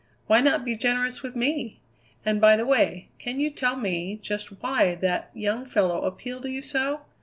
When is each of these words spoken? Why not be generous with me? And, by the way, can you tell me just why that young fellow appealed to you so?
Why 0.25 0.41
not 0.41 0.65
be 0.65 0.75
generous 0.75 1.21
with 1.21 1.35
me? 1.35 1.79
And, 2.25 2.41
by 2.41 2.55
the 2.57 2.65
way, 2.65 3.09
can 3.19 3.39
you 3.39 3.51
tell 3.51 3.75
me 3.75 4.15
just 4.19 4.59
why 4.63 4.95
that 4.95 5.29
young 5.35 5.63
fellow 5.63 6.01
appealed 6.05 6.41
to 6.41 6.49
you 6.49 6.63
so? 6.63 7.01